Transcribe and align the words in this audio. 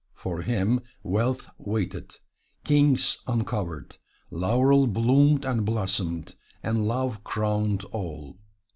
For 0.15 0.41
him 0.41 0.81
wealth 1.03 1.47
waited, 1.59 2.13
kings 2.63 3.19
uncovered, 3.27 3.97
laurel 4.31 4.87
bloomed 4.87 5.45
and 5.45 5.63
blossomed, 5.63 6.33
and 6.63 6.87
love 6.87 7.23
crowned 7.23 7.83
all. 7.91 8.39